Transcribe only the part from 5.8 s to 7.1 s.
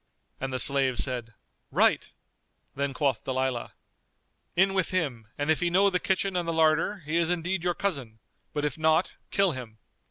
the kitchen and the larder,